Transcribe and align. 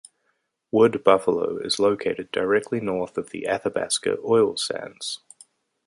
Wood 0.71 1.03
Buffalo 1.03 1.59
is 1.59 1.77
located 1.77 2.31
directly 2.31 2.79
north 2.81 3.19
of 3.19 3.29
the 3.29 3.47
Athabasca 3.47 4.17
Oil 4.25 4.57
Sands. 4.57 5.19